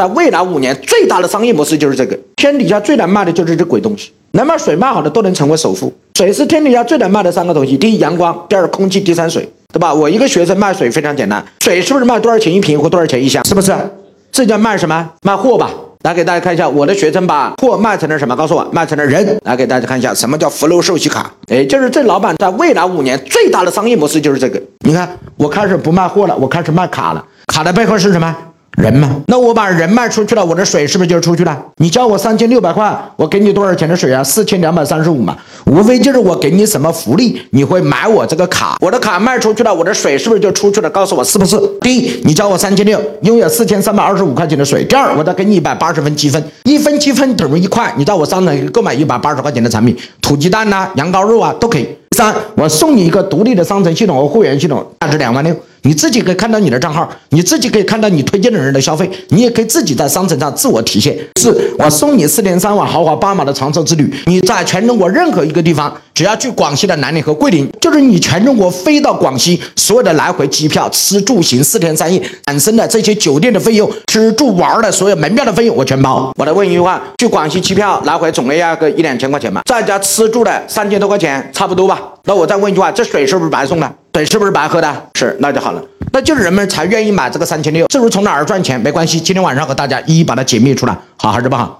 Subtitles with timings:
[0.00, 2.18] 在未来五年最大的商业模式就是这个。
[2.36, 5.92] 天底下最难卖的就是这鬼东西，能把水卖好的都能成为首富。
[6.14, 9.92] 水是天底下最难卖的三个东西：第一，阳光；第二，空气；第三，水，对吧？
[9.92, 13.44] 我一个学生卖水非常简单，水是不是卖多少钱一瓶或多少钱一箱？
[13.44, 13.76] 是不是？
[14.32, 15.10] 这叫卖什么？
[15.20, 15.70] 卖货吧。
[16.04, 18.34] 来给大家看一下，我的学生把货卖成了什么？
[18.34, 19.38] 告诉我，卖成了人。
[19.44, 21.30] 来给大家看一下，什么叫福禄寿喜卡？
[21.48, 24.58] 哎，就是这老板在未来五年最大的商业模式就是这个。
[24.86, 27.22] 你看，我开始不卖货了，我开始卖卡了。
[27.48, 28.34] 卡的背后是什么？
[28.76, 31.58] 人嘛，那我把人卖出去了，我的水是不是就出去了？
[31.76, 34.24] 你交我三千六百块，我给你多少钱的水啊？
[34.24, 40.88] 四千两百三十五嘛，无非就是我给你什么福利，你会买我这个卡，我的卡卖出去了，我的水是不是就出去了？
[40.88, 41.60] 告诉我是不是？
[41.82, 51.86] 第一，你交我三千六，拥有四千三百二十五块钱的水；第二，我再给你一百八十分积分，一分积分等于一块，你在我商城购买一百八十块钱的产品，土鸡蛋呐、羊羔肉啊都可以。
[52.16, 55.54] 三，我送你一个独立的商城系统和会员系统，价值两万六。
[55.82, 61.16] 你自己可以看到你的账号，你自己可以看到你推荐的人的消费，你也可以自己在商城上自我体现。
[61.40, 76.32] 四，我送你四天三晚豪华八马的长城之旅，你在全中国任何一个地方，只要去广西的南宁和桂林，就是你全中国飞到广西所有的来回机票、吃住行四天三夜产生的这些酒店的费用、吃住玩的所有门票的费用，我全包。
[76.36, 79.62] 我来问一句话：去广西机票来回总归要个一两千块钱吧？
[79.64, 82.00] 再加吃住的三千多块钱，差不多吧？
[82.24, 83.90] 那我再问一句话：这水是不是白送的？
[84.12, 85.06] 对是不是白喝的？
[85.14, 85.82] 是，那就好了。
[86.12, 87.86] 那就是人们才愿意买这个三千六。
[87.86, 91.79] 至于从哪儿赚钱没关系，今天晚上和大家一一把它解密出来，好还是不好？